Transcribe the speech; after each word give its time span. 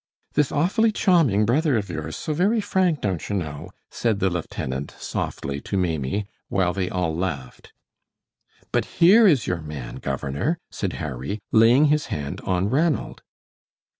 "This 0.33 0.51
awfully 0.51 0.91
charming 0.91 1.45
brother 1.45 1.77
of 1.77 1.87
yours, 1.87 2.15
so 2.17 2.33
very 2.33 2.59
frank, 2.59 3.01
don't 3.01 3.29
you 3.29 3.35
know!" 3.35 3.69
said 3.91 4.19
the 4.19 4.31
lieutenant, 4.31 4.95
softly, 4.97 5.61
to 5.61 5.77
Maimie, 5.77 6.25
while 6.49 6.73
they 6.73 6.89
all 6.89 7.15
laughed. 7.15 7.71
"But 8.71 8.85
here 8.97 9.27
is 9.27 9.45
your 9.45 9.61
man, 9.61 9.97
governor," 9.97 10.57
said 10.71 10.93
Harry, 10.93 11.37
laying 11.51 11.85
his 11.93 12.07
hand 12.07 12.41
on 12.45 12.67
Ranald. 12.67 13.21